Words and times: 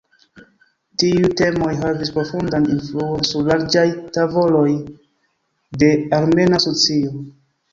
Tiuj 1.01 1.27
temoj 1.41 1.73
havis 1.81 2.11
profundan 2.15 2.65
influon 2.77 3.27
sur 3.33 3.45
larĝaj 3.51 3.85
tavoloj 4.17 4.67
de 5.85 5.93
armena 6.23 6.65
socio. 6.69 7.25